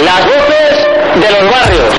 [0.00, 1.98] Las voces de los barrios.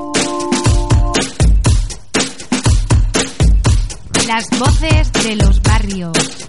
[4.27, 6.42] Las voces de los barrios.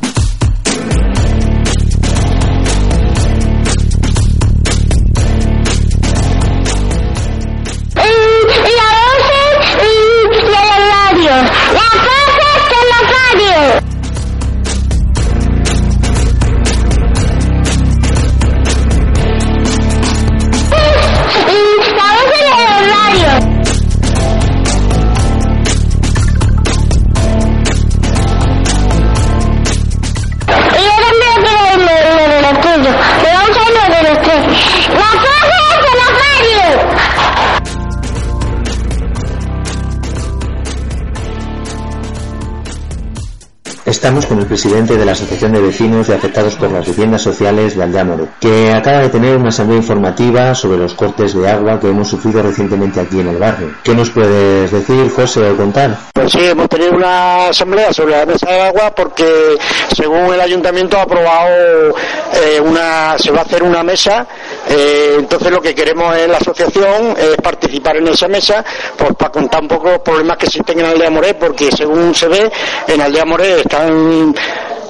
[44.04, 47.74] Estamos con el presidente de la Asociación de Vecinos de Afectados por las Viviendas Sociales
[47.74, 51.88] de Aldeamore, que acaba de tener una asamblea informativa sobre los cortes de agua que
[51.88, 53.70] hemos sufrido recientemente aquí en el barrio.
[53.82, 55.96] ¿Qué nos puedes decir, José, o contar?
[56.12, 59.56] Pues sí, hemos tenido una asamblea sobre la mesa del agua porque,
[59.96, 61.94] según el ayuntamiento, ha aprobado
[62.34, 64.26] eh, una, se va a hacer una mesa.
[64.68, 68.62] Eh, entonces, lo que queremos en la asociación es participar en esa mesa,
[68.98, 72.28] pues para contar un poco los problemas que existen en Aldea Moré, porque según se
[72.28, 72.52] ve,
[72.86, 73.93] en Aldea Moré están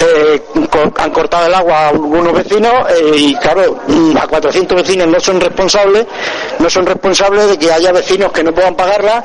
[0.01, 0.43] eh,
[0.97, 5.21] han cortado el agua a algunos vecinos eh, y claro, mm, a 400 vecinos no
[5.21, 6.07] son responsables,
[6.59, 9.25] no son responsables de que haya vecinos que no puedan pagarla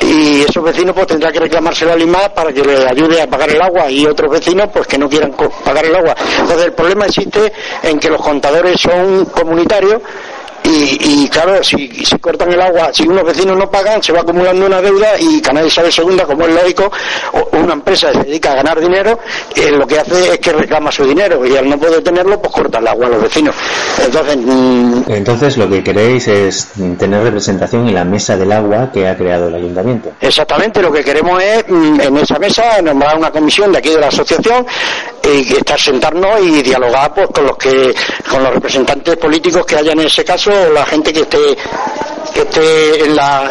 [0.00, 3.50] y esos vecinos pues tendrán que reclamárselo al IMAD para que les ayude a pagar
[3.50, 5.32] el agua y otros vecinos pues que no quieran
[5.64, 6.14] pagar el agua.
[6.40, 10.00] Entonces el problema existe en que los contadores son comunitarios
[11.00, 14.66] y, claro, si, si, cortan el agua, si unos vecinos no pagan, se va acumulando
[14.66, 16.90] una deuda y Canal sabe Segunda, como es lógico,
[17.52, 19.18] una empresa se dedica a ganar dinero,
[19.54, 22.54] eh, lo que hace es que reclama su dinero y al no poder tenerlo, pues
[22.54, 23.54] corta el agua a los vecinos.
[24.04, 29.06] Entonces, mm, Entonces lo que queréis es tener representación en la mesa del agua que
[29.06, 30.12] ha creado el ayuntamiento.
[30.20, 34.00] Exactamente, lo que queremos es mm, en esa mesa nombrar una comisión de aquí de
[34.00, 34.66] la asociación
[35.24, 37.94] y estar sentarnos y dialogar pues, con los que
[38.28, 41.56] con los representantes políticos que haya en ese caso la gente que esté
[42.32, 43.50] que esté en la,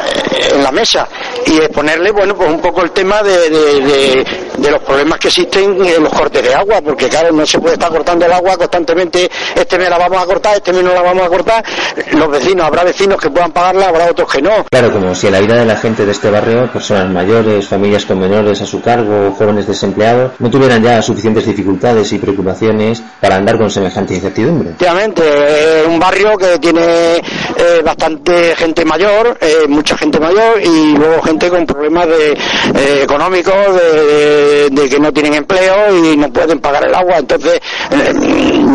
[0.54, 1.08] en la mesa.
[1.46, 4.26] Y exponerle bueno pues un poco el tema de,
[4.70, 7.90] los problemas que existen en los cortes de agua porque claro no se puede estar
[7.90, 11.26] cortando el agua constantemente este mes la vamos a cortar este mes no la vamos
[11.26, 11.64] a cortar
[12.12, 14.66] los vecinos habrá vecinos que puedan pagarla habrá otros que no.
[14.70, 18.20] Claro como si la ira de la gente de este barrio personas mayores familias con
[18.20, 23.58] menores a su cargo jóvenes desempleados no tuvieran ya suficientes dificultades y preocupaciones para andar
[23.58, 24.70] con semejante incertidumbre.
[24.72, 30.96] Efectivamente es un barrio que tiene eh, bastante gente mayor eh, mucha gente mayor y
[30.96, 34.51] luego gente con problemas de, eh, económicos, de,
[34.90, 37.18] que no tienen empleo y no pueden pagar el agua.
[37.18, 37.60] Entonces,
[37.92, 38.14] eh,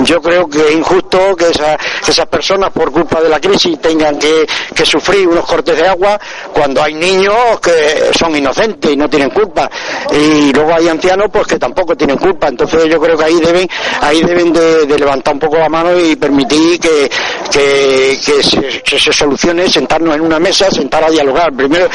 [0.04, 4.46] yo creo que es injusto que, esas personas, por culpa de la crisis, tengan que,
[4.84, 6.18] sufrir unos cortes de agua
[6.52, 9.68] cuando hay niños que son inocentes y no tienen culpa.
[10.12, 12.48] Y luego hay ancianos pues que tampoco tienen culpa.
[12.48, 13.68] Entonces, yo creo que ahí deben,
[14.00, 17.10] ahí deben de, levantar un poco la mano y permitir que,
[17.50, 21.52] que, se, solucione, sentarnos en una mesa, sentar a dialogar.
[21.52, 21.88] Primero,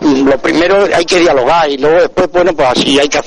[0.00, 3.25] lo primero hay que dialogar y luego después, bueno, pues así hay que hacer,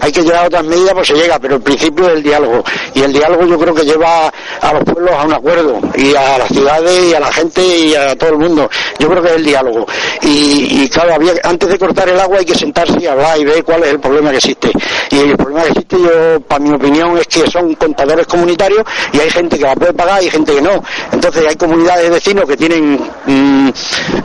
[0.00, 2.64] hay que llevar otras medidas, pues se llega, pero el principio es el diálogo.
[2.94, 6.38] Y el diálogo yo creo que lleva a los pueblos a un acuerdo, y a
[6.38, 8.70] las ciudades, y a la gente, y a todo el mundo.
[8.98, 9.86] Yo creo que es el diálogo.
[10.22, 13.64] Y, claro, había, antes de cortar el agua hay que sentarse y hablar y ver
[13.64, 14.70] cuál es el problema que existe.
[15.10, 19.20] Y el problema que existe, yo, para mi opinión, es que son contadores comunitarios y
[19.20, 20.82] hay gente que la puede pagar y gente que no.
[21.12, 22.98] Entonces hay comunidades de vecinos que tienen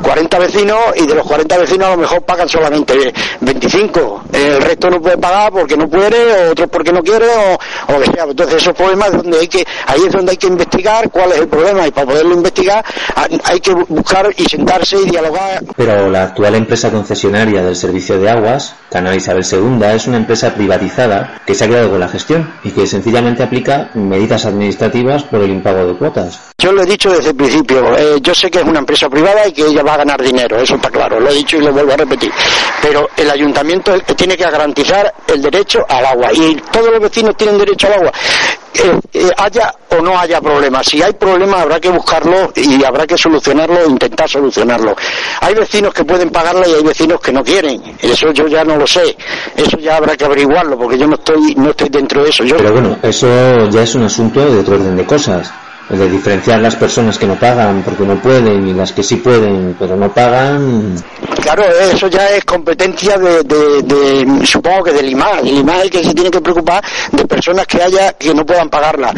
[0.01, 4.61] 40 mm, vecinos y de los 40 vecinos a lo mejor pagan solamente 25, el
[4.61, 8.11] resto no puede pagar porque no puede, o otros porque no quiere, o, lo que
[8.11, 8.23] sea.
[8.23, 11.47] Entonces esos problemas donde hay que, ahí es donde hay que investigar cuál es el
[11.47, 12.83] problema y para poderlo investigar
[13.44, 15.63] hay que buscar y sentarse y dialogar.
[15.77, 20.55] Pero la actual empresa concesionaria del servicio de aguas, Canal Isabel II, es una empresa
[20.55, 25.41] privatizada que se ha quedado con la gestión y que sencillamente aplica medidas administrativas por
[25.41, 26.53] el impago de cuotas.
[26.57, 29.47] Yo lo he dicho desde el principio, eh, yo sé que es una empresa privada
[29.47, 31.71] y que ella va a ganar dinero, eso está claro, lo he dicho y lo
[31.71, 32.31] vuelvo a repetir.
[32.81, 34.94] Pero el ayuntamiento tiene que garantizar
[35.27, 38.12] el derecho al agua y todos los vecinos tienen derecho al agua.
[38.74, 40.86] Eh, eh, haya o no haya problemas.
[40.86, 44.95] Si hay problemas habrá que buscarlo y habrá que solucionarlo e intentar solucionarlo.
[45.42, 47.81] Hay vecinos que pueden pagarlo y hay vecinos que no quieren.
[48.01, 49.15] Eso yo ya no lo sé.
[49.56, 52.44] Eso ya habrá que averiguarlo porque yo no estoy no estoy dentro de eso.
[52.44, 52.57] Yo...
[52.57, 55.51] Pero bueno, eso ya es un asunto de otro orden de cosas
[55.89, 59.75] de diferenciar las personas que no pagan porque no pueden y las que sí pueden
[59.77, 60.95] pero no pagan.
[61.41, 65.45] Claro, eso ya es competencia de, supongo que del IMAD.
[65.45, 68.69] El IMAD es que se tiene que preocupar de personas que haya que no puedan
[68.69, 69.13] pagarla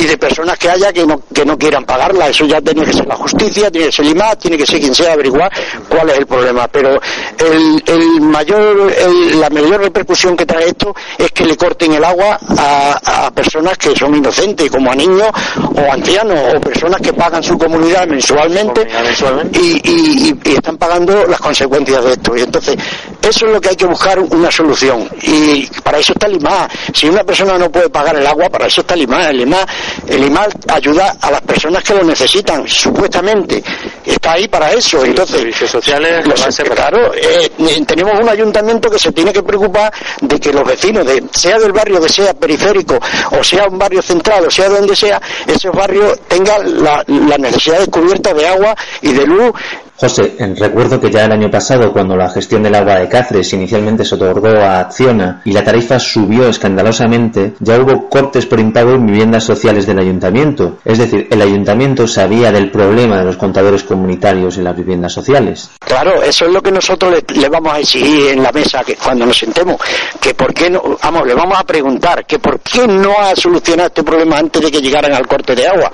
[0.00, 2.28] y de personas que haya que no, que no quieran pagarla.
[2.28, 4.94] Eso ya tiene que ser la justicia, tiene que ser el tiene que ser quien
[4.94, 5.52] sea averiguar
[5.88, 6.66] cuál es el problema.
[6.68, 6.98] Pero
[7.38, 8.92] el, el mayor,
[9.36, 13.76] la mayor repercusión que trae esto es que le corten el agua a, a personas
[13.76, 15.28] que son inocentes, como a niños
[15.74, 18.86] o ancianos o personas que pagan su comunidad mensualmente,
[19.52, 22.36] Y, y, y, están pagando las consecuencias de esto.
[22.36, 22.76] Y entonces,
[23.22, 25.08] eso es lo que hay que buscar una solución.
[25.22, 26.68] Y para eso está el IMA.
[26.92, 29.28] Si una persona no puede pagar el agua, para eso está el IMA.
[29.28, 29.66] El IMA,
[30.08, 33.62] el IMA ayuda a las personas que lo necesitan, supuestamente.
[34.04, 35.04] Está ahí para eso.
[35.04, 36.24] entonces, servicios sociales,
[36.74, 37.50] claro, eh,
[37.86, 41.72] tenemos un ayuntamiento que se tiene que preocupar de que los vecinos, de, sea del
[41.72, 42.98] barrio que sea periférico,
[43.30, 47.88] o sea un barrio central, o sea donde sea, esos barrios tengan la, las necesidades
[47.88, 49.52] cubiertas de agua y de luz
[50.00, 54.02] José, recuerdo que ya el año pasado, cuando la gestión del agua de Cáceres inicialmente
[54.02, 59.04] se otorgó a Acciona y la tarifa subió escandalosamente, ya hubo cortes por impago en
[59.04, 60.78] viviendas sociales del ayuntamiento.
[60.86, 65.68] Es decir, el ayuntamiento sabía del problema de los contadores comunitarios en las viviendas sociales.
[65.78, 69.26] Claro, eso es lo que nosotros le, vamos a exigir en la mesa que cuando
[69.26, 69.76] nos sentemos,
[70.18, 73.88] que por qué no, vamos, le vamos a preguntar que por qué no ha solucionado
[73.88, 75.92] este problema antes de que llegaran al corte de agua.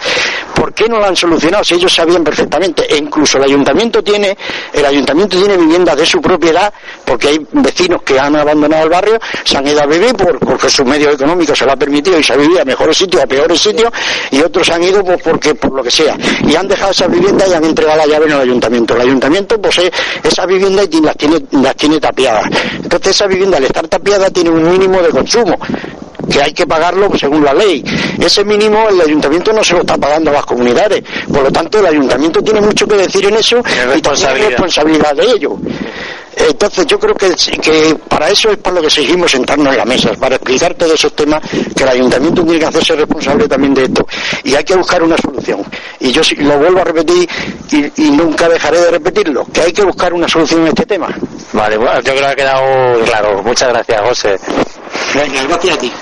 [0.55, 2.85] ¿Por qué no lo han solucionado si ellos sabían perfectamente?
[2.89, 4.37] E incluso el ayuntamiento tiene,
[4.73, 6.73] el ayuntamiento tiene viviendas de su propiedad,
[7.05, 10.69] porque hay vecinos que han abandonado el barrio, se han ido a vivir por, porque
[10.69, 13.27] sus medios económicos se lo ha permitido y se ha vivido a mejores sitios, a
[13.27, 13.91] peores sitios,
[14.31, 16.17] y otros han ido pues, porque, por lo que sea.
[16.47, 18.95] Y han dejado esas viviendas y han entregado la llave en el ayuntamiento.
[18.95, 19.91] El ayuntamiento posee
[20.23, 22.47] esas viviendas y las tiene, las tiene tapiadas.
[22.83, 25.57] Entonces esa vivienda al estar tapiada tiene un mínimo de consumo
[26.31, 27.85] que hay que pagarlo según la ley.
[28.21, 31.03] Ese mínimo el ayuntamiento no se lo está pagando a las comunidades.
[31.33, 33.63] Por lo tanto, el ayuntamiento tiene mucho que decir en eso
[33.95, 35.57] y tiene responsabilidad de ello.
[36.37, 39.85] Entonces yo creo que, que para eso es para lo que seguimos sentarnos en la
[39.87, 41.41] mesa, para explicar todos esos temas
[41.75, 44.07] que el ayuntamiento tiene que hacerse responsable también de esto.
[44.45, 45.65] Y hay que buscar una solución.
[45.99, 47.27] Y yo lo vuelvo a repetir
[47.97, 51.09] y, nunca dejaré de repetirlo, que hay que buscar una solución en este tema.
[51.53, 53.43] Vale, bueno, yo creo que ha quedado claro.
[53.43, 54.37] Muchas gracias, José.
[55.15, 55.93] Venga, gracias a ti.